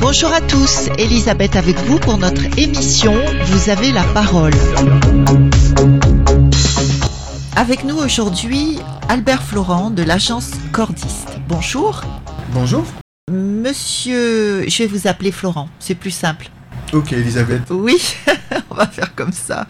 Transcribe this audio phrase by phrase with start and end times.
[0.00, 4.54] Bonjour à tous, Elisabeth avec vous pour notre émission Vous avez la parole.
[7.56, 8.78] Avec nous aujourd'hui
[9.10, 11.38] Albert Florent de l'agence Cordiste.
[11.46, 12.02] Bonjour.
[12.54, 12.84] Bonjour.
[13.30, 16.50] Monsieur, je vais vous appeler Florent, c'est plus simple.
[16.92, 17.62] Ok, Elisabeth.
[17.70, 18.00] Oui,
[18.70, 19.66] on va faire comme ça.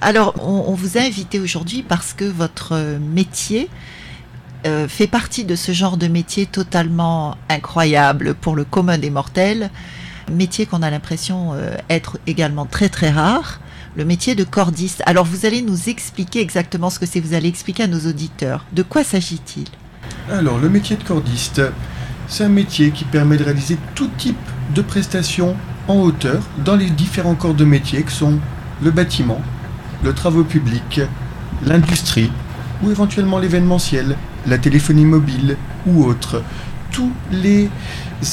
[0.00, 3.68] Alors, on, on vous a invité aujourd'hui parce que votre métier
[4.66, 9.70] euh, fait partie de ce genre de métier totalement incroyable pour le commun des mortels,
[10.32, 13.60] métier qu'on a l'impression euh, être également très très rare,
[13.94, 15.00] le métier de cordiste.
[15.06, 18.66] Alors vous allez nous expliquer exactement ce que c'est, vous allez expliquer à nos auditeurs.
[18.72, 19.68] De quoi s'agit-il?
[20.28, 21.62] Alors, le métier de cordiste,
[22.26, 24.36] c'est un métier qui permet de réaliser tout type
[24.74, 25.56] de prestations
[25.88, 28.38] en hauteur dans les différents corps de métier que sont
[28.82, 29.40] le bâtiment,
[30.04, 31.00] le travaux publics,
[31.66, 32.30] l'industrie
[32.82, 34.16] ou éventuellement l'événementiel,
[34.46, 36.42] la téléphonie mobile ou autre.
[36.92, 37.68] Tous les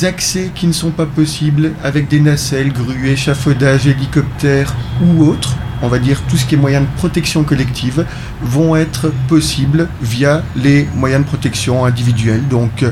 [0.03, 5.87] accès qui ne sont pas possibles avec des nacelles, grues, échafaudages, hélicoptères ou autres, on
[5.87, 8.05] va dire tout ce qui est moyen de protection collective,
[8.41, 12.47] vont être possibles via les moyens de protection individuels.
[12.47, 12.85] Donc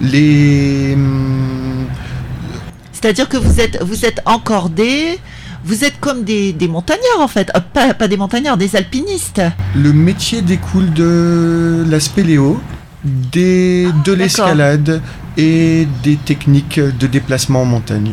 [0.00, 0.94] les...
[0.94, 1.86] hum,
[3.00, 5.18] C'est-à-dire que vous êtes, vous êtes encordé,
[5.64, 9.40] vous êtes comme des, des montagnards en fait, Euh, pas, pas des montagnards, des alpinistes.
[9.74, 12.60] Le métier découle de la spéléo,
[13.04, 15.00] des, de l'escalade
[15.38, 18.12] et des techniques de déplacement en montagne.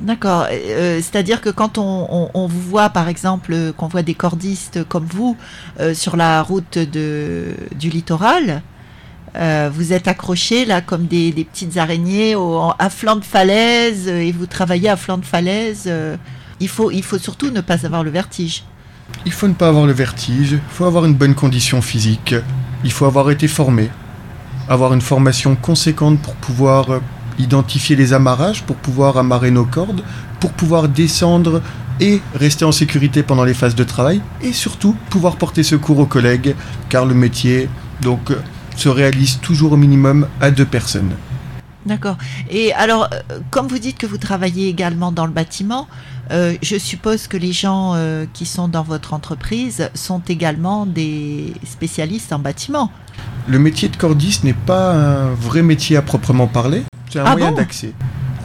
[0.00, 0.46] D'accord.
[0.50, 4.14] Euh, C'est-à-dire que quand on, on- on vous voit, par exemple, euh, qu'on voit des
[4.14, 5.36] cordistes comme vous
[5.78, 8.62] euh, sur la route de, du littoral,
[9.36, 12.34] euh, vous êtes accrochés là comme des, petites araignées
[12.78, 15.84] à flanc de falaise euh, et vous travaillez à flanc de falaise.
[15.86, 16.16] euh,
[16.58, 18.64] il, faut, il faut surtout ne pas avoir le vertige.
[19.24, 22.34] Il faut ne pas avoir le vertige, il faut avoir une bonne condition physique,
[22.84, 23.90] il faut avoir été formé,
[24.68, 27.00] avoir une formation conséquente pour pouvoir
[27.38, 30.02] identifier les amarrages, pour pouvoir amarrer nos cordes,
[30.38, 31.62] pour pouvoir descendre
[31.98, 36.06] et rester en sécurité pendant les phases de travail, et surtout pouvoir porter secours aux
[36.06, 36.54] collègues,
[36.88, 37.68] car le métier
[38.00, 38.32] donc,
[38.80, 41.10] se réalise toujours au minimum à deux personnes.
[41.86, 42.16] D'accord.
[42.50, 45.88] Et alors, euh, comme vous dites que vous travaillez également dans le bâtiment,
[46.30, 51.54] euh, je suppose que les gens euh, qui sont dans votre entreprise sont également des
[51.64, 52.90] spécialistes en bâtiment.
[53.48, 57.32] Le métier de cordiste n'est pas un vrai métier à proprement parler, c'est un Ah
[57.32, 57.56] moyen bon?
[57.56, 57.92] d'accès.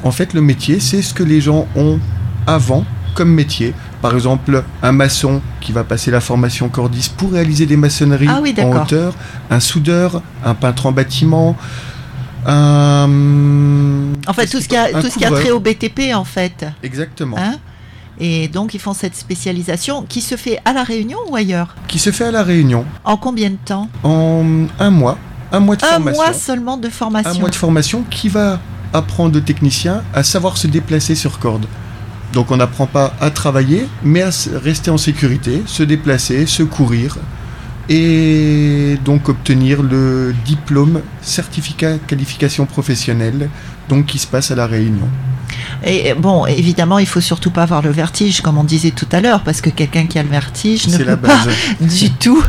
[0.03, 1.99] En fait, le métier, c'est ce que les gens ont
[2.47, 2.85] avant
[3.15, 3.73] comme métier.
[4.01, 8.39] Par exemple, un maçon qui va passer la formation cordiste pour réaliser des maçonneries Ah
[8.41, 9.13] oui, en hauteur,
[9.49, 11.55] un soudeur, un peintre en bâtiment,
[12.45, 13.09] un...
[14.27, 15.43] En fait, tout ce qui a, un tout ce qui a couvreur.
[15.43, 16.65] trait au BTP, en fait.
[16.83, 17.37] Exactement.
[17.39, 17.55] Hein
[18.19, 21.99] et donc, ils font cette spécialisation qui se fait à La Réunion ou ailleurs qui
[21.99, 25.17] se fait à La Réunion En combien de temps en un mois.
[25.51, 26.23] Un mois de Un formation.
[26.23, 27.39] mois seulement de un formation.
[27.39, 28.59] mois de formation qui va
[28.93, 31.65] apprendre aux techniciens à savoir se déplacer sur corde.
[32.35, 34.29] Donc on n'apprend pas à travailler, mais à
[34.61, 37.17] rester en sécurité, se déplacer, secourir,
[37.89, 43.49] et donc obtenir le diplôme certificat qualification professionnelle,
[43.89, 45.07] donc qui se passe à la Réunion.
[45.85, 49.21] Et bon, évidemment, il faut surtout pas avoir le vertige, comme on disait tout à
[49.21, 51.37] l'heure, parce que quelqu'un qui a le vertige ne peut la pas
[51.81, 52.43] du tout.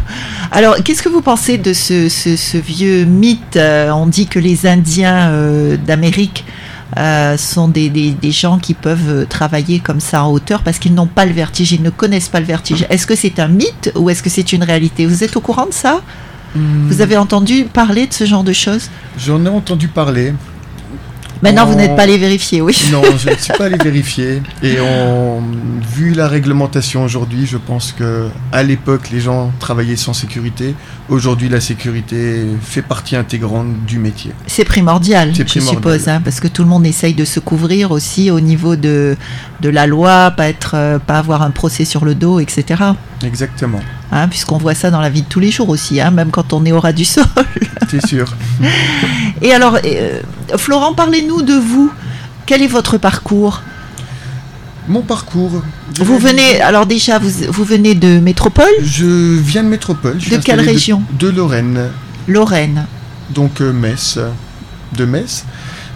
[0.51, 3.57] Alors, qu'est-ce que vous pensez de ce, ce- ce vieux mythe?
[3.57, 6.45] Euh, On dit que les Indiens euh, d'Amérique
[6.97, 10.79] euh, sont des, des- des gens qui peuvent euh, travailler comme ça en hauteur parce
[10.79, 12.87] qu'ils n'ont pas le vertige, ils ne connaissent pas le vertige.
[12.91, 15.05] Est-ce que c'est un mythe ou est-ce que c'est une réalité?
[15.07, 16.01] Vous êtes au courant de ça?
[16.55, 18.89] Hmm, Vous avez entendu parler de ce genre de choses?
[19.19, 20.33] J'en ai entendu parler.
[21.43, 22.77] Maintenant, vous n'êtes pas allé vérifier, oui.
[22.91, 24.43] Non, je ne suis pas allé vérifier.
[24.63, 25.43] Et on,
[25.95, 30.75] vu la réglementation aujourd'hui, je pense que à l'époque, les gens travaillaient sans sécurité.
[31.09, 34.33] Aujourd'hui, la sécurité fait partie intégrante du métier.
[34.47, 35.77] C'est primordial, je primordial.
[35.77, 39.17] suppose, hein, parce que tout le monde essaye de se couvrir aussi au niveau de,
[39.61, 42.83] de la loi, pas, être, euh, pas avoir un procès sur le dos, etc.
[43.25, 43.81] Exactement,
[44.13, 46.53] Hein, Puisqu'on voit ça dans la vie de tous les jours aussi, hein, même quand
[46.53, 47.25] on est au ras du sol.
[47.91, 48.27] c'est sûr.
[49.43, 50.21] Et alors, euh,
[50.57, 51.91] Florent, parlez-nous de vous.
[52.47, 53.63] Quel est votre parcours?
[54.89, 55.63] Mon parcours.
[55.99, 60.15] Vous venez, alors déjà, vous, vous venez de métropole, Je viens de métropole.
[60.19, 61.03] je suis De quelle région?
[61.19, 61.89] de, Lorraine,
[62.29, 62.87] Lorraine.
[63.35, 64.19] donc euh, Metz,
[64.97, 65.45] de Metz.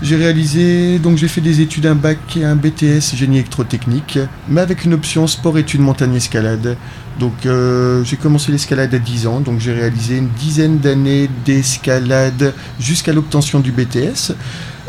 [0.03, 4.19] J'ai réalisé, donc j'ai fait des études, un bac et un BTS génie électrotechnique,
[4.49, 6.77] mais avec une option sport-études montagne-escalade.
[7.19, 12.55] Donc euh, j'ai commencé l'escalade à 10 ans, donc j'ai réalisé une dizaine d'années d'escalade
[12.79, 14.33] jusqu'à l'obtention du BTS.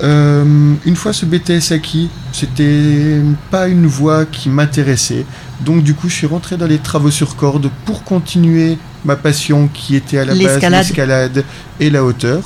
[0.04, 5.26] Euh, une fois ce BTS acquis, c'était pas une voie qui m'intéressait.
[5.66, 9.68] Donc du coup, je suis rentré dans les travaux sur corde pour continuer ma passion
[9.68, 10.86] qui était à la base L'escalade.
[10.86, 11.44] l'escalade
[11.80, 12.44] et la hauteur.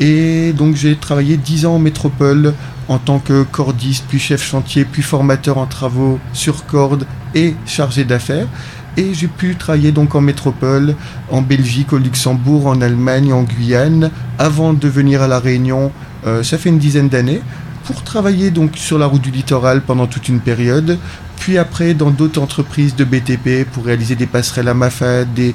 [0.00, 2.54] Et donc j'ai travaillé 10 ans en métropole
[2.88, 8.04] en tant que cordiste, puis chef chantier, puis formateur en travaux sur corde et chargé
[8.04, 8.48] d'affaires.
[8.96, 10.94] Et j'ai pu travailler donc en métropole,
[11.30, 15.90] en Belgique, au Luxembourg, en Allemagne, en Guyane, avant de venir à La Réunion,
[16.26, 17.40] euh, ça fait une dizaine d'années,
[17.86, 20.98] pour travailler donc sur la route du littoral pendant toute une période,
[21.36, 25.54] puis après dans d'autres entreprises de BTP pour réaliser des passerelles à Mafat, des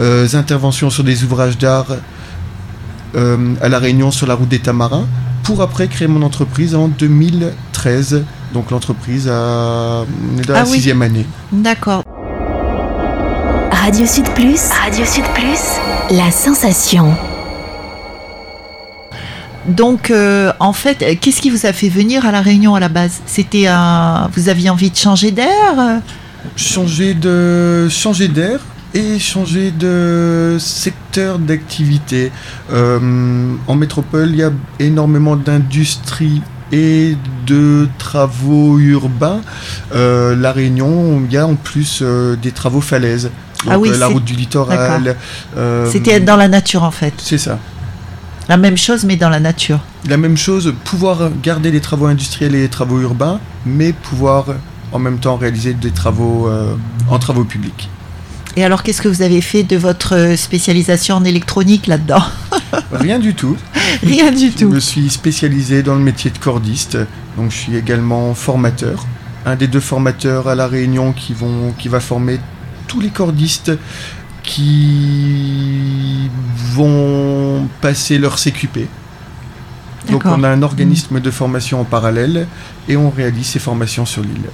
[0.00, 1.88] euh, interventions sur des ouvrages d'art
[3.16, 5.06] euh, à La Réunion sur la route des Tamarins,
[5.42, 8.24] pour après créer mon entreprise en 2013.
[8.54, 10.04] Donc l'entreprise a...
[10.04, 10.76] on est dans Ah la oui.
[10.76, 11.26] sixième année.
[11.52, 12.02] D'accord.
[13.86, 14.58] Radio Sud Plus.
[14.84, 15.60] Radio Sud Plus.
[16.10, 17.14] La sensation.
[19.68, 22.80] Donc, euh, en fait, euh, qu'est-ce qui vous a fait venir à la Réunion à
[22.80, 23.20] la base?
[23.26, 26.00] C'était un, vous aviez envie de changer d'air?
[26.56, 28.58] Changer de changer d'air
[28.92, 32.32] et changer de secteur d'activité.
[32.72, 34.50] Euh, en métropole, il y a
[34.80, 36.42] énormément d'industries
[36.72, 37.16] et
[37.46, 39.40] de travaux urbains.
[39.94, 43.30] Euh, la Réunion, il y a en plus euh, des travaux falaises.
[43.64, 45.16] Donc, Ah oui, euh, la route du littoral.
[45.56, 47.14] euh, C'était être dans la nature, en fait.
[47.18, 47.58] C'est ça.
[48.48, 49.80] La même chose, mais dans la nature.
[50.08, 54.46] La même chose, pouvoir garder les travaux industriels et les travaux urbains, mais pouvoir
[54.92, 56.74] en même temps réaliser des travaux euh,
[57.10, 57.88] en travaux publics.
[58.54, 62.22] Et alors, qu'est-ce que vous avez fait de votre euh, spécialisation en électronique là-dedans
[62.92, 63.56] Rien du tout.
[64.02, 64.68] Rien du Je tout.
[64.68, 66.96] me suis spécialisé dans le métier de cordiste,
[67.36, 69.04] donc je suis également formateur.
[69.44, 72.38] Un des deux formateurs à La Réunion qui, vont, qui va former
[72.86, 73.72] tous les cordistes
[74.42, 76.30] qui
[76.72, 78.88] vont passer leur CQP.
[80.10, 82.46] Donc on a un organisme de formation en parallèle
[82.88, 84.50] et on réalise ces formations sur l'île.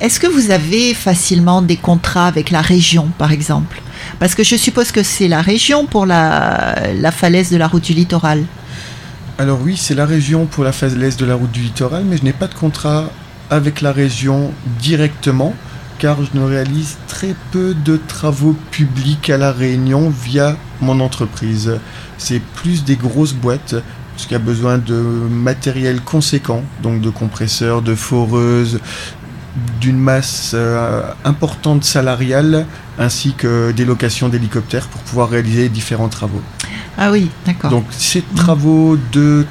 [0.00, 3.82] Est-ce que vous avez facilement des contrats avec la région, par exemple?
[4.20, 7.82] Parce que je suppose que c'est la région pour la, la falaise de la route
[7.82, 8.44] du littoral.
[9.38, 12.22] Alors oui, c'est la région pour la falaise de la route du littoral, mais je
[12.22, 13.10] n'ai pas de contrat
[13.50, 15.54] avec la région directement,
[15.98, 21.78] car je ne réalise très peu de travaux publics à la Réunion via mon entreprise.
[22.18, 23.74] C'est plus des grosses boîtes,
[24.14, 28.80] parce qu'il y a besoin de matériel conséquent, donc de compresseurs, de foreuses,
[29.80, 32.66] d'une masse euh, importante salariale,
[32.98, 36.42] ainsi que des locations d'hélicoptères pour pouvoir réaliser différents travaux.
[36.96, 37.70] Ah oui, d'accord.
[37.70, 39.46] Donc ces travaux de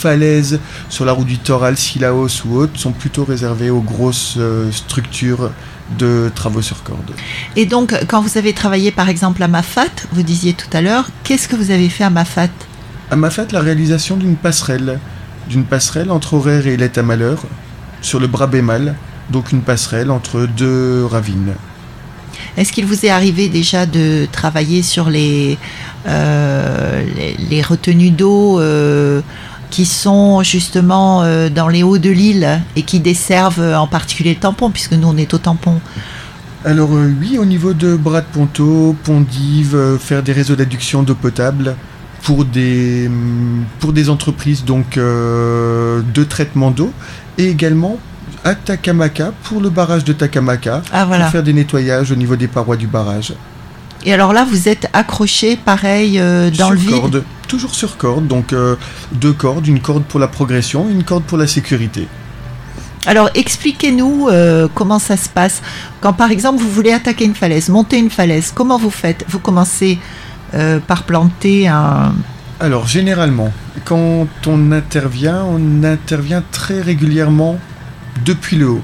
[0.00, 0.58] falaise
[0.88, 5.50] sur la route du littoral, Silaos ou autres, sont plutôt réservés aux grosses euh, structures
[5.98, 7.12] de travaux sur corde.
[7.56, 11.08] Et donc, quand vous avez travaillé par exemple à Mafat, vous disiez tout à l'heure,
[11.24, 12.48] qu'est-ce que vous avez fait à Mafat
[13.10, 14.98] À ma fête, la réalisation d'une passerelle,
[15.48, 17.42] d'une passerelle entre Horaire et Lette à Malheur,
[18.02, 18.94] sur le bras bémal,
[19.30, 21.54] donc une passerelle entre deux ravines.
[22.56, 25.58] Est-ce qu'il vous est arrivé déjà de travailler sur les,
[26.06, 29.20] euh, les, les retenues d'eau euh,
[29.70, 34.34] qui sont justement euh, dans les hauts de l'île et qui desservent euh, en particulier
[34.34, 35.80] le tampon, puisque nous on est au tampon
[36.64, 40.56] Alors euh, oui, au niveau de Bras de Ponto, Pont d'Yves, euh, faire des réseaux
[40.56, 41.76] d'adduction d'eau potable
[42.22, 46.92] pour des, hum, pour des entreprises donc euh, de traitement d'eau
[47.38, 47.96] et également
[48.44, 51.24] à Takamaka pour le barrage de Takamaka Ah voilà.
[51.24, 53.32] pour faire des nettoyages au niveau des parois du barrage.
[54.04, 57.96] Et alors là, vous êtes accroché pareil euh, dans sur le vide corde, toujours sur
[57.98, 58.76] corde, donc euh,
[59.12, 62.08] deux cordes, une corde pour la progression, une corde pour la sécurité.
[63.06, 65.60] Alors expliquez-nous euh, comment ça se passe.
[66.00, 69.24] Quand par exemple vous voulez attaquer une falaise, monter une falaise, comment vous faites?
[69.28, 69.98] Vous commencez
[70.88, 72.12] par planter un...
[72.58, 73.52] Alors généralement,
[73.84, 77.60] quand on intervient, on intervient très régulièrement
[78.24, 78.82] depuis le haut.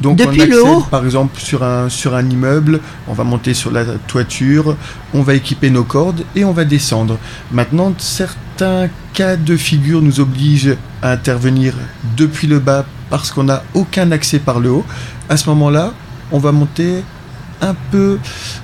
[0.00, 3.24] Donc Depuis on le accède, haut par exemple sur un, sur un immeuble, on va
[3.24, 4.76] monter sur la toiture,
[5.12, 7.18] on va équiper nos cordes et on va descendre.
[7.52, 11.74] Maintenant, certains cas de figure nous obligent à intervenir
[12.16, 14.84] depuis le bas parce qu'on n'a aucun accès par le haut.
[15.28, 15.92] À ce moment-là,
[16.32, 17.02] on va monter
[17.60, 18.18] un peu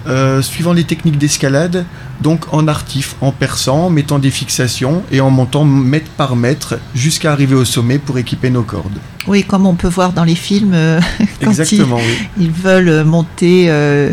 [0.07, 1.85] euh, suivant les techniques d'escalade,
[2.21, 6.79] donc en artif, en perçant, en mettant des fixations et en montant mètre par mètre
[6.95, 8.99] jusqu'à arriver au sommet pour équiper nos cordes.
[9.27, 11.01] Oui, comme on peut voir dans les films, euh,
[11.43, 12.29] quand Exactement, oui.
[12.39, 14.13] ils, veulent monter euh,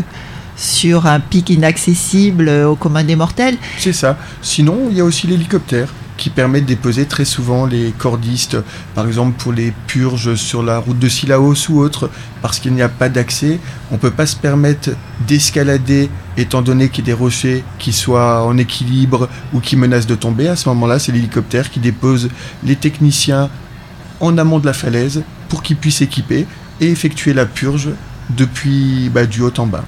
[0.56, 3.56] sur un pic inaccessible au commun des mortels.
[3.78, 4.18] C'est ça.
[4.42, 5.88] Sinon, il y a aussi l'hélicoptère
[6.24, 8.56] qui permet de déposer très souvent les cordistes,
[8.94, 12.08] par exemple pour les purges sur la route de Silaos ou autre,
[12.40, 14.92] parce qu'il n'y a pas d'accès, on ne peut pas se permettre
[15.28, 20.06] d'escalader étant donné qu'il y a des rochers qui soient en équilibre ou qui menacent
[20.06, 20.48] de tomber.
[20.48, 22.30] À ce moment-là, c'est l'hélicoptère qui dépose
[22.64, 23.50] les techniciens
[24.20, 26.46] en amont de la falaise pour qu'ils puissent équiper
[26.80, 27.90] et effectuer la purge
[28.30, 29.84] depuis bah, du haut en bas.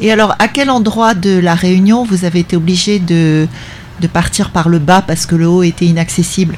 [0.00, 3.46] Et alors, à quel endroit de la Réunion vous avez été obligé de,
[4.00, 6.56] de partir par le bas parce que le haut était inaccessible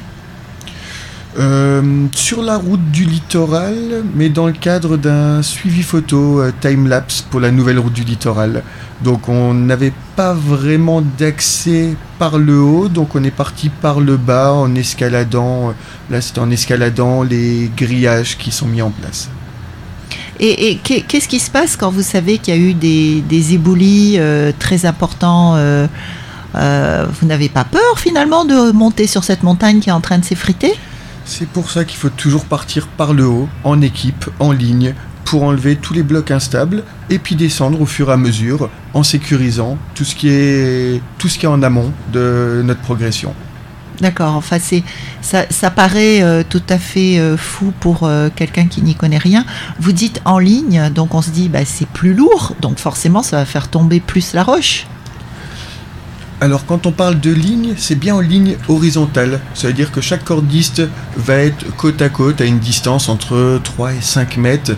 [1.37, 3.75] Euh, sur la route du littoral,
[4.15, 8.63] mais dans le cadre d'un suivi photo euh, time-lapse pour la nouvelle route du littoral.
[9.03, 14.15] Donc on n'avait pas vraiment d'accès par le haut, donc on est parti par le
[14.15, 15.71] bas en escaladant, euh,
[16.09, 19.27] là c'était en escaladant les grillages qui sont mis en place.
[20.39, 23.19] Et, et qu'est- qu'est-ce qui se passe quand vous savez qu'il y a eu des,
[23.19, 25.55] des éboulis euh, très importants
[26.55, 30.17] euh, Vous n'avez pas peur finalement de monter sur cette montagne qui est en train
[30.17, 30.73] de s'effriter?
[31.25, 34.93] C'est pour ça qu'il faut toujours partir par le haut, en équipe, en ligne,
[35.25, 39.03] pour enlever tous les blocs instables et puis descendre au fur et à mesure en
[39.03, 43.33] sécurisant tout ce qui est, tout ce qui est en amont de notre progression.
[44.01, 44.83] D'accord, enfin c'est
[45.21, 49.17] ça, ça paraît euh, tout à fait euh, fou pour euh, quelqu'un qui n'y connaît
[49.17, 49.45] rien.
[49.79, 53.37] Vous dites en ligne, donc on se dit bah, c'est plus lourd, donc forcément ça
[53.37, 54.85] va faire tomber plus la roche.
[56.41, 59.39] Alors quand on parle de ligne, c'est bien en ligne horizontale.
[59.53, 60.81] Ça veut dire que chaque cordiste
[61.17, 64.73] va être côte à côte à une distance entre 3 et 5 mètres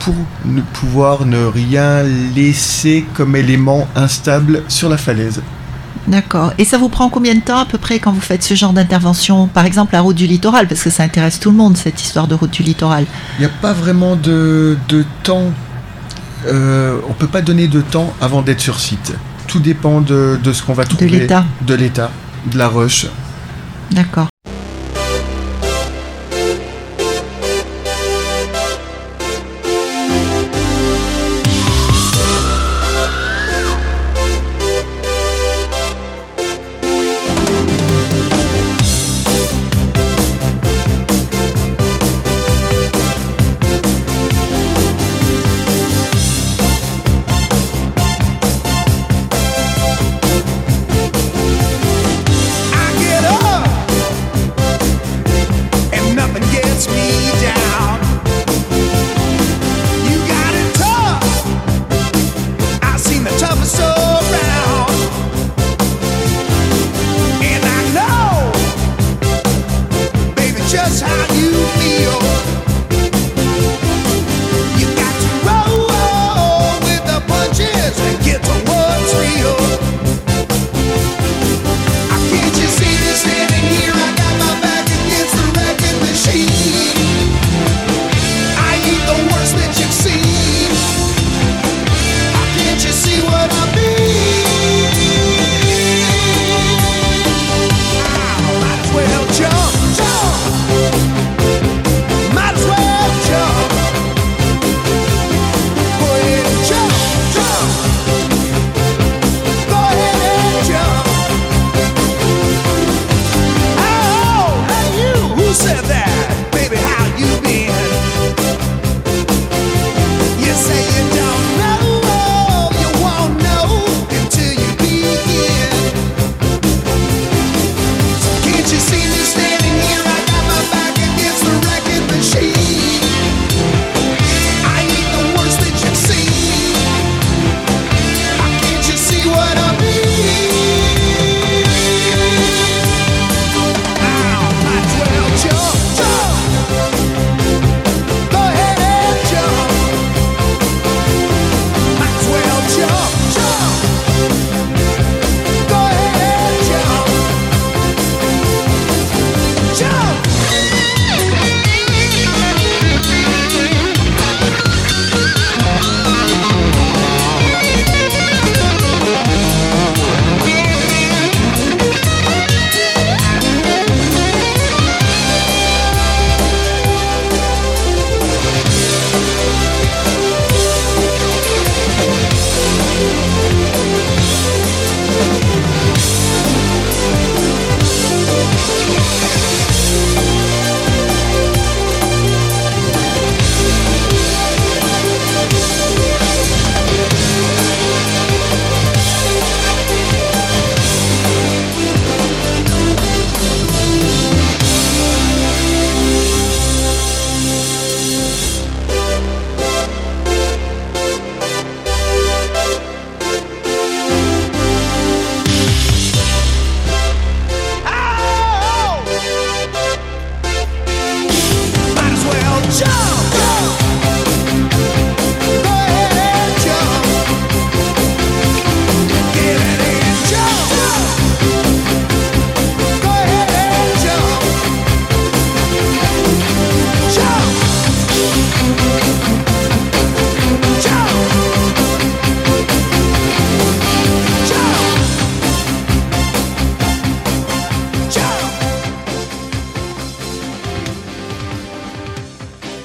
[0.00, 2.02] pour ne pouvoir ne rien
[2.36, 5.42] laisser comme élément instable sur la falaise.
[6.06, 6.52] D'accord.
[6.58, 8.72] Et ça vous prend combien de temps à peu près quand vous faites ce genre
[8.72, 12.00] d'intervention Par exemple la route du littoral, parce que ça intéresse tout le monde cette
[12.02, 13.04] histoire de route du littoral.
[13.38, 15.50] Il n'y a pas vraiment de, de temps.
[16.46, 19.12] euh, on peut pas donner de temps avant d'être sur site.
[19.48, 21.08] Tout dépend de, de ce qu'on va De trouver.
[21.08, 21.44] l'état.
[21.66, 22.10] De l'état,
[22.52, 23.06] de la roche.
[23.90, 24.28] D'accord.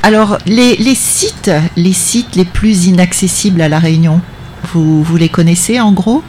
[0.06, 4.20] Alors, les, les sites, les sites les plus inaccessibles à La Réunion,
[4.74, 6.22] vous, vous les connaissez en gros?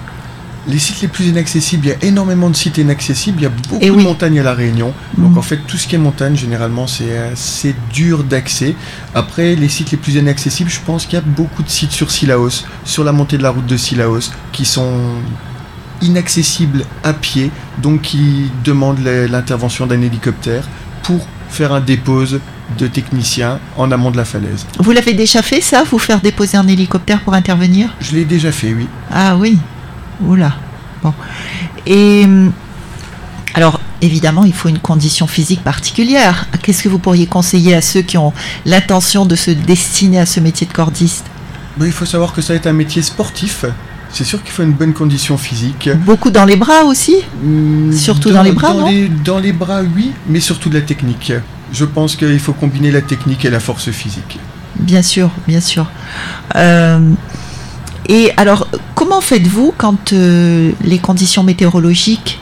[0.69, 3.51] Les sites les plus inaccessibles, il y a énormément de sites inaccessibles, il y a
[3.51, 4.95] beaucoup Eh de montagnes à La Réunion.
[5.19, 5.39] Donc Mhm.
[5.39, 8.75] en fait, tout ce qui est montagne, généralement, c'est assez dur d'accès.
[9.15, 12.11] Après, les sites les plus inaccessibles, je pense qu'il y a beaucoup de sites sur
[12.11, 14.93] Silaos, sur la montée de la route de Silaos, qui sont
[16.01, 17.51] inaccessibles à pied,
[17.83, 20.67] donc qui demandent l'intervention d'un hélicoptère
[21.03, 22.41] pour faire un dépose
[22.79, 24.67] de techniciens en amont de la falaise.
[24.79, 27.95] Vous l'avez déjà fait ça, vous faire déposer un hélicoptère pour intervenir?
[28.01, 28.87] Je l'ai déjà fait, oui.
[29.13, 29.59] Ah oui.
[30.27, 30.53] Oula.
[31.03, 31.13] Bon.
[31.87, 32.53] Et hum,
[33.55, 36.47] alors, évidemment, il faut une condition physique particulière.
[36.63, 38.33] Qu'est-ce que vous pourriez conseiller à ceux qui ont
[38.65, 41.27] l'intention de se destiner à ce métier de cordiste?
[41.77, 43.65] Ben, il faut savoir que ça va être un métier sportif.
[44.11, 45.91] C'est sûr qu'il faut une bonne condition physique.
[46.07, 47.17] Beaucoup dans les bras aussi?
[47.43, 48.87] Hmm, Surtout dans les bras, dans non?
[48.89, 51.33] les, dans les bras, oui, mais surtout de la technique.
[51.75, 54.39] Je pense qu'il faut combiner la technique et la force physique.
[54.79, 55.87] Bien sûr, bien sûr.
[56.55, 57.01] Euh,
[58.09, 62.39] et alors, comment faites-vous quand euh, les conditions météorologiques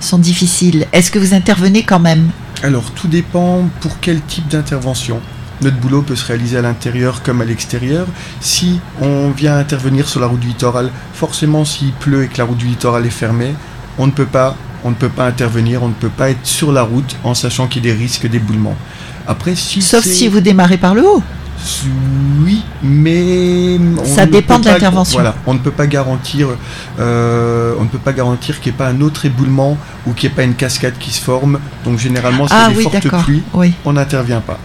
[0.00, 0.86] sont difficiles?
[0.92, 2.30] Est-ce que vous intervenez quand même?
[2.62, 5.20] Alors, tout dépend pour quel type d'intervention.
[5.60, 8.06] Notre boulot peut se réaliser à l'intérieur comme à l'extérieur.
[8.40, 12.44] Si on vient intervenir sur la route du littoral, forcément, s'il pleut et que la
[12.44, 13.54] route du littoral est fermée,
[13.98, 14.56] on ne peut pas,
[14.86, 17.66] on ne peut pas intervenir, on ne peut pas être sur la route en sachant
[17.66, 18.76] qu'il y a des risques d'éboulement.
[19.26, 21.22] Après, si Sauf c'est- si vous démarrez par le haut.
[22.44, 25.18] Oui, mais Ça dépend de l'intervention.
[25.18, 26.48] Voilà, on ne peut pas garantir,
[27.00, 30.28] euh, on ne peut pas garantir qu'il n'y ait pas un autre éboulement ou qu'il
[30.28, 31.58] n'y ait pas une cascade qui se forme.
[31.84, 33.72] Donc généralement, a Ah des oui, fortes pluies, Oui.
[33.84, 34.58] on n'intervient pas.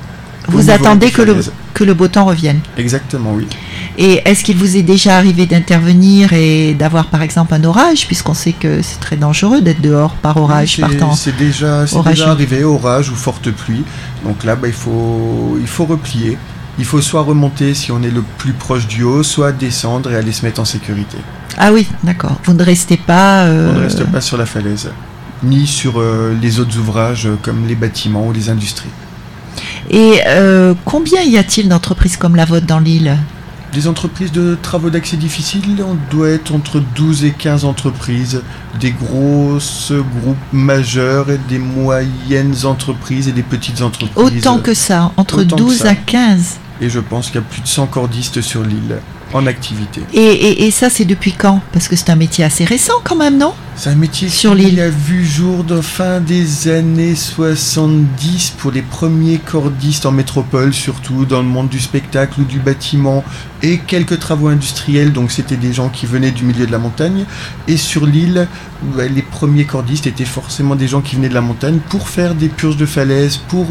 [0.50, 1.38] Vous attendez le,
[1.74, 2.60] que le beau temps revienne.
[2.78, 3.48] Exactement, oui.
[3.98, 8.34] Et est-ce qu'il vous est déjà arrivé d'intervenir et d'avoir par exemple un orage, puisqu'on
[8.34, 11.86] sait que c'est très dangereux d'être dehors par orage, Oui, par c'est- temps C'est déjà,
[12.28, 13.84] arrivé, orage ou forte pluie.
[14.26, 16.38] Donc là, bah, il, faut, il faut replier.
[16.80, 20.16] Il faut soit remonter si on est le plus proche du haut, soit descendre et
[20.16, 21.18] aller se mettre en sécurité.
[21.58, 22.38] Ah oui, d'accord.
[22.46, 23.44] Vous ne restez pas.
[23.44, 24.90] euh, On ne reste pas sur la falaise,
[25.44, 28.90] ni sur euh, les autres ouvrages euh, comme les bâtiments ou les industries.
[29.90, 33.18] Et euh, combien y a-t-il d'entreprises comme la vôtre dans l'île?
[33.74, 38.42] Des entreprises de travaux d'accès difficiles, on doit être entre 12 et 15 entreprises,
[38.82, 44.40] des grosses groupes majeurs et des moyennes entreprises et des petites entreprises.
[44.40, 45.92] Autant que ça, entre Autant que 12 ça.
[45.92, 46.60] à 15.
[46.82, 48.98] Et je pense qu'il y a plus de 100 cordistes sur l'île
[49.34, 50.02] en activité.
[50.14, 51.62] Et, et- et ça, c'est depuis quand?
[51.74, 53.54] Parce que c'est un métier assez récent quand même, non?
[53.76, 58.82] C'est un métier Sur qui a vu jour de fin des années 70 pour les
[58.82, 63.24] premiers cordistes en métropole, surtout dans le monde du spectacle ou du bâtiment,
[63.64, 67.26] et quelques travaux industriels, donc c'était des gens qui venaient du milieu de la montagne.
[67.68, 68.48] Et sur l'île,
[68.96, 72.36] bah, les premiers cordistes étaient forcément des gens qui venaient de la montagne pour faire
[72.36, 73.68] des purges de falaises, pour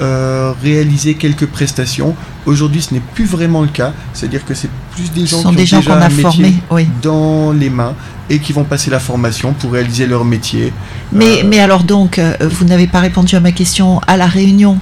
[0.00, 2.14] euh, réaliser quelques prestations.
[2.46, 5.56] Aujourd'hui, ce n'est plus vraiment le cas, c'est-à-dire que c'est plus des Ce sont qui
[5.56, 6.54] des ont gens déjà qu'on a formés.
[6.70, 6.88] Oui.
[7.02, 7.94] dans les mains
[8.30, 10.72] et qui vont passer la formation pour réaliser leur métier.
[11.12, 14.00] Mais, Euh, mais alors donc, euh, vous n'avez pas répondu à ma question.
[14.06, 14.78] À La Réunion,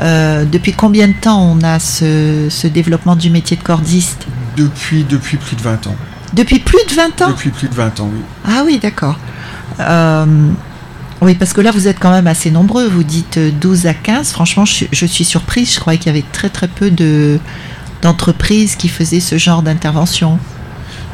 [0.00, 4.26] euh, depuis combien de temps on a ce, ce développement du métier de cordiste?
[4.56, 5.96] Depuis, depuis plus de 20 ans.
[6.32, 7.28] Depuis plus de 20 ans?
[7.30, 8.20] Depuis plus de 20 ans, oui.
[8.44, 9.18] Ah oui, d'accord.
[9.80, 10.26] Euh,
[11.20, 12.88] oui, parce que là, vous êtes quand même assez nombreux.
[12.88, 14.32] Vous dites euh, 12 à 15.
[14.32, 15.72] Franchement, je, je suis surprise.
[15.74, 17.38] Je croyais qu'il y avait très très peu de
[18.04, 20.38] d'entreprises qui faisaient ce genre d'intervention.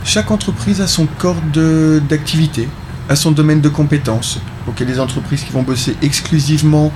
[0.05, 1.40] Chaque entreprise a son corps
[2.09, 2.68] d'activité,
[3.09, 4.40] a son domaine de compétences.
[4.66, 6.92] Donc il y a des entreprises qui vont bosser exclusivement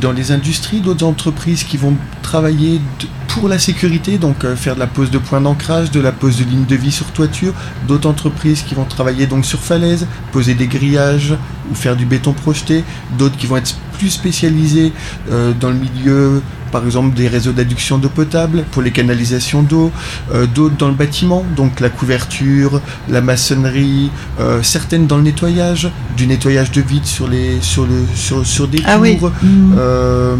[0.00, 2.80] dans les industries, d'autres entreprises qui vont travailler
[3.28, 6.38] pour la sécurité, donc euh, faire de la pose de points d'ancrage, de la pose
[6.38, 7.54] de lignes de vie sur toiture,
[7.88, 11.34] d'autres entreprises qui vont travailler donc sur falaise, poser des grillages
[11.70, 12.84] ou faire du béton projeté,
[13.18, 14.92] d'autres qui vont être plus spécialisées
[15.30, 19.92] euh, dans le milieu par exemple des réseaux d'adduction d'eau potable pour les canalisations d'eau,
[20.32, 25.88] euh, d'autres dans le bâtiment, donc la couverture, la maçonnerie, euh, certaines dans le nettoyage,
[26.16, 29.30] du nettoyage de vide sur les sur le sur, sur des Ah tours,
[29.78, 30.34] euh,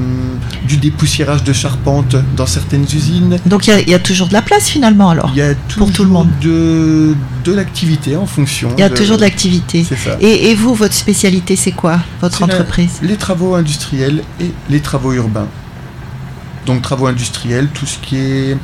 [0.66, 3.38] du dépoussiérage de charpente dans certaines usines.
[3.46, 5.30] Donc il y a- il y, a toujours de la place finalement alors.
[5.34, 6.28] Il y a Pour tout le monde.
[6.42, 8.70] de, de l'activité en fonction.
[8.76, 9.84] Il y a toujours de l'activité.
[9.88, 10.16] C'est ça.
[10.20, 12.98] Et, et vous, votre spécialité, c'est quoi Votre la- entreprise?
[13.03, 15.46] Les travaux industriels et les travaux urbains.
[16.66, 18.57] Donc travaux industriels, tout ce qui est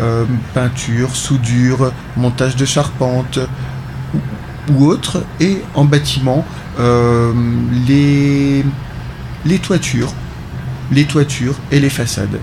[0.00, 3.38] euh, peinture, soudure, montage de charpente
[4.14, 4.18] ou,
[4.72, 5.22] ou autre.
[5.40, 6.44] Et en bâtiment,
[6.80, 7.32] euh,
[7.86, 8.64] les,
[9.44, 10.12] les toitures,
[10.90, 12.38] les toitures et les façades.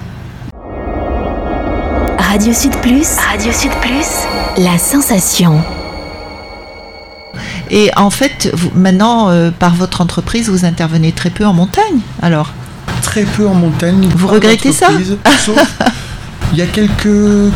[2.20, 3.08] Radio Sud Plus.
[3.18, 4.64] Radio Sud Plus.
[4.64, 5.64] La sensation.
[7.70, 12.00] Et en fait, vous, maintenant, euh, par votre entreprise, vous intervenez très peu en montagne
[12.22, 12.52] alors
[13.02, 14.08] très peu en montagne.
[14.16, 14.90] Vous regrettez ça
[15.40, 15.58] sauf,
[16.52, 17.52] Il y a quelques, nous,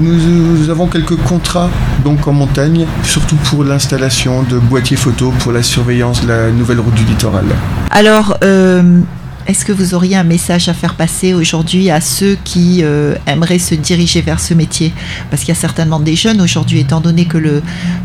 [0.00, 1.70] nous avons quelques contrats
[2.02, 6.80] donc en montagne, surtout pour l'installation de boîtiers photo pour la surveillance de la nouvelle
[6.80, 7.44] route du littoral.
[7.90, 9.00] Alors, euh,
[9.46, 13.58] est-ce que vous auriez un message à faire passer aujourd'hui à ceux qui euh, aimeraient
[13.58, 14.92] se diriger vers ce métier?
[15.30, 17.62] Parce qu'il y a certainement des jeunes aujourd'hui, étant donné que le,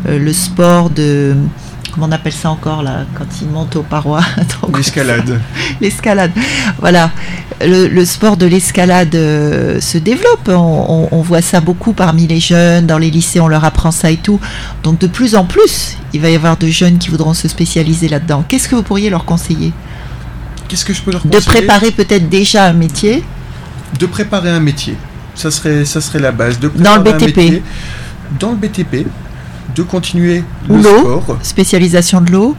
[0.08, 1.36] euh, le sport de...
[1.92, 4.22] Comment on appelle ça encore là Quand ils montent aux parois?
[4.76, 5.40] L'escalade.
[5.80, 6.30] L'escalade.
[6.80, 7.10] Voilà.
[7.60, 10.48] Le, le sport de l'escalade euh, se développe.
[10.48, 12.86] On, on- on voit ça beaucoup parmi les jeunes.
[12.86, 14.38] Dans les lycées, on leur apprend ça et tout.
[14.82, 18.08] Donc, de plus en plus, il va y avoir de jeunes qui voudront se spécialiser
[18.08, 18.44] là-dedans.
[18.48, 19.72] Qu'est-ce que vous pourriez leur conseiller?
[20.68, 23.24] Qu'est-ce que je peux leur De préparer peut-être déjà un métier.
[23.98, 24.96] De préparer un métier.
[25.34, 26.58] Ça serait, ça serait la base.
[26.60, 27.36] De Dans le un BTP.
[27.36, 27.62] métier.
[28.38, 29.06] Dans le BTP.
[29.74, 30.98] De continuer le l'eau.
[31.00, 31.38] sport.
[31.42, 32.56] Spécialisation de l'eau.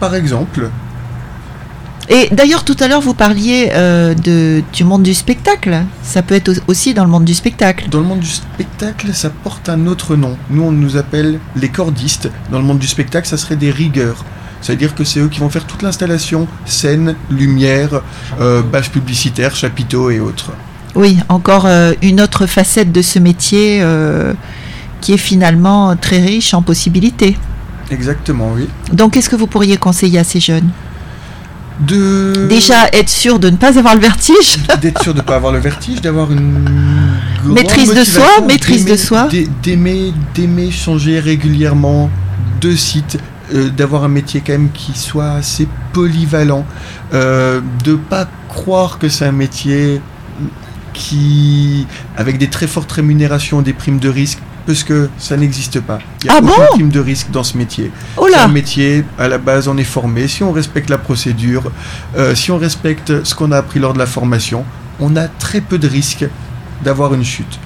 [0.00, 0.68] Par exemple,
[2.08, 5.82] Et d'ailleurs, tout à l'heure, vous parliez euh, de, du monde du spectacle.
[6.02, 7.88] Ça peut être au- aussi dans le monde du spectacle.
[7.88, 10.36] Dans le monde du spectacle, ça porte un autre nom.
[10.50, 12.28] Nous, on nous appelle les cordistes.
[12.50, 14.24] Dans le monde du spectacle, ça serait des rigueurs.
[14.62, 18.00] C'est-à-dire que c'est eux qui vont faire toute l'installation, scène, lumière,
[18.40, 20.52] euh, bâche publicitaire, chapiteaux et autres.
[20.94, 24.32] Oui, encore euh, une autre facette de ce métier euh,
[25.00, 27.36] qui est finalement très riche en possibilités.
[27.90, 28.68] Exactement, oui.
[28.92, 30.68] Donc, qu'est-ce que vous pourriez conseiller à ces jeunes?
[31.80, 32.46] De...
[32.48, 34.58] Déjà, être sûr de ne pas avoir le vertige.
[34.80, 36.64] D'être sûr de ne pas avoir le vertige, d'avoir une...
[37.46, 39.24] Maîtrise de soi, maîtrise de soi.
[39.32, 42.08] d'a- D'aimer, d'aimer changer régulièrement
[42.60, 43.18] de site,
[43.54, 46.64] euh, d'avoir un métier quand même qui soit assez polyvalent,
[47.14, 50.00] euh, de pas croire que c'est un métier
[50.92, 51.86] qui,
[52.16, 55.98] avec des très fortes rémunérations, des primes de risque, parce que ça n'existe pas.
[56.22, 56.66] Il y a Ah aucune bon?
[56.72, 57.90] prime de risque dans ce métier.
[58.16, 60.28] Oh C'est un métier, à la base, on est formé.
[60.28, 61.70] Si on respecte la procédure,
[62.16, 64.64] euh, si on respecte ce qu'on a appris lors de la formation,
[65.00, 66.26] on a très peu de risques
[66.84, 67.58] d'avoir une chute.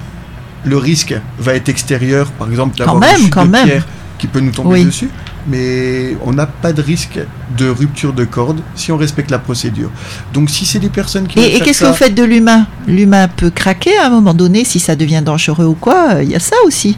[0.64, 3.64] Le risque va être extérieur, par exemple, d'avoir une chute quand de même.
[3.66, 3.86] pierre
[4.18, 4.84] qui peut nous tomber Oui.
[4.86, 5.10] dessus,
[5.48, 7.18] mais on n'a pas de risque
[7.56, 9.90] de rupture de corde si on respecte la procédure.
[10.32, 12.66] Donc, si c'est des personnes qui Et, qu'est-ce que vous faites de l'humain?
[12.86, 16.14] L'humain peut craquer à un moment donné si ça devient dangereux ou quoi.
[16.14, 16.96] euh, Il y a ça aussi.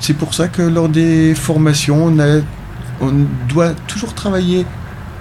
[0.00, 2.40] C'est pour ça que lors des formations, on, a-
[3.00, 3.12] on
[3.48, 4.66] doit toujours travailler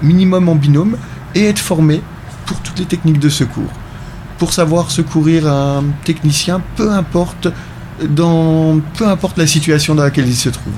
[0.02, 0.98] minimum en binôme
[1.34, 2.02] et être formé
[2.46, 3.72] pour toutes les techniques de secours.
[4.38, 7.48] Pour savoir secourir un technicien, peu importe,
[8.10, 10.74] dans, peu importe la situation dans laquelle il se trouve.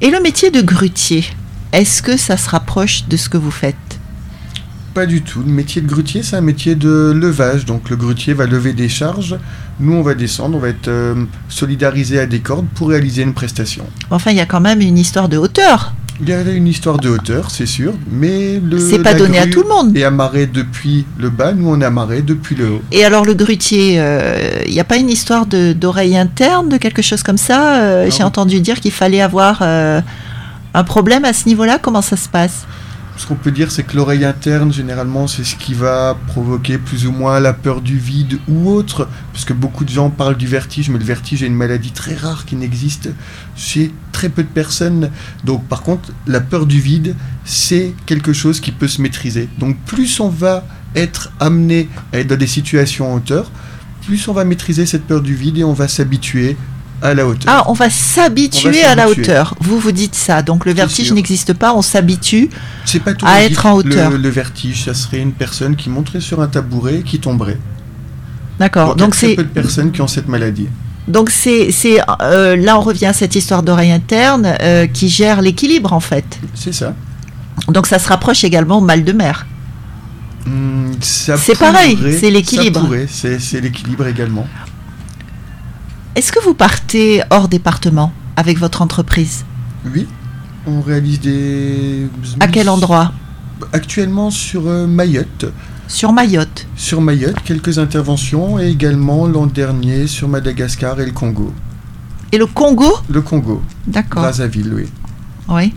[0.00, 1.24] Et le métier de grutier,
[1.72, 3.74] est-ce que ça se rapproche de ce que vous faites?
[4.94, 5.40] Pas du tout.
[5.40, 7.64] Le métier de grutier, c'est un métier de levage.
[7.64, 9.36] Donc le grutier va lever des charges.
[9.80, 13.34] Nous, on va descendre, on va être euh, solidarisé à des cordes pour réaliser une
[13.34, 13.86] prestation.
[14.10, 15.92] Enfin, il y a quand même une histoire de hauteur.
[16.20, 18.78] Il y a une histoire de hauteur, c'est sûr, mais le.
[18.78, 19.96] C'est pas donné à tout le monde.
[19.96, 22.82] est amarré depuis le bas, nous on est amarré depuis le haut.
[22.90, 26.76] Et alors le grutier, euh, il n'y a pas une histoire de- d'oreille interne, de
[26.76, 28.10] quelque chose comme ça Euh.
[28.10, 30.00] J'ai entendu dire qu'il fallait avoir euh,
[30.74, 31.78] un problème à ce niveau-là.
[31.80, 32.66] Comment ça se passe?
[33.18, 37.04] Ce qu'on peut dire, c'est que l'oreille interne, généralement, c'est ce qui va provoquer plus
[37.04, 40.46] ou moins la peur du vide ou autre, parce que beaucoup de gens parlent du
[40.46, 43.10] vertige, mais le vertige est une maladie très rare qui n'existe
[43.56, 45.10] chez très peu de personnes.
[45.42, 49.48] Donc, par contre, la peur du vide, c'est quelque chose qui peut se maîtriser.
[49.58, 53.50] Donc, plus on va être amené à être dans des situations en hauteur,
[54.06, 56.56] plus on va maîtriser cette peur du vide et on va s'habituer
[57.02, 57.52] à la hauteur.
[57.54, 59.54] Ah, on va s'habituer à la hauteur.
[59.60, 60.42] Vous vous dites ça.
[60.42, 62.50] Donc le vertige n'existe pas, on s'habitue.
[62.84, 64.10] C'est pas tout à être en hauteur.
[64.10, 67.58] Le, le vertige, ça serait une personne qui monterait sur un tabouret et qui tomberait.
[68.58, 68.96] D'accord.
[68.96, 70.66] Donc, c'est peu de personnes qui ont cette maladie.
[71.06, 71.70] donc c'est
[72.20, 76.24] euh, là on revient à cette histoire d'oreille interne euh, qui gère l'équilibre en fait.
[76.54, 76.94] C'est ça.
[77.68, 79.46] Donc ça se rapproche également au mal de mer.
[80.46, 82.86] Hmm, C'est pareil, c'est l'équilibre.
[83.08, 84.46] c'est l'équilibre également.
[86.18, 89.44] Est-ce que vous partez hors département avec votre entreprise?
[89.86, 90.08] Oui,
[90.66, 92.08] on réalise des...
[92.40, 93.12] À quel endroit?
[93.72, 95.46] Actuellement sur euh, Mayotte.
[95.86, 96.66] Sur Mayotte.
[96.74, 101.52] Sur Mayotte, quelques interventions et également l'an dernier sur Madagascar et le Congo.
[102.32, 102.98] Et le Congo?
[103.08, 104.22] Le Congo, D'accord.
[104.22, 104.86] Brazzaville, oui.
[105.48, 105.72] Oui.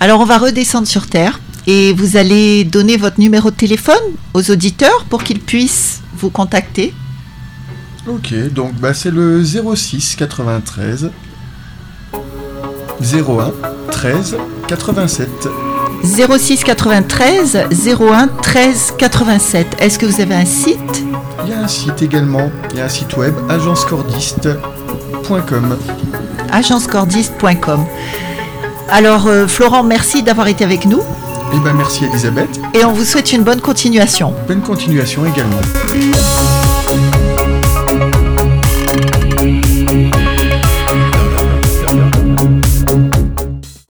[0.00, 4.00] Alors on va redescendre sur Terre et vous allez donner votre numéro de téléphone
[4.32, 6.94] aux auditeurs pour qu'ils puissent vous contacter.
[8.08, 11.10] Ok, donc bah, c'est le 06 93
[13.02, 13.52] 01
[13.90, 14.36] 13
[14.68, 15.28] 87.
[16.04, 17.58] 06 93
[18.00, 19.76] 01 13 87.
[19.80, 21.04] Est-ce que vous avez un site?
[21.44, 25.76] Il y a un site également, il y a un site web agencecordiste.com.
[26.52, 27.84] agencecordiste.com.
[28.88, 31.00] Alors euh, Florent, merci d'avoir été avec nous.
[31.52, 32.60] Eh ben merci Elisabeth.
[32.72, 34.32] Et on vous souhaite une bonne continuation.
[34.46, 35.58] Bonne continuation également.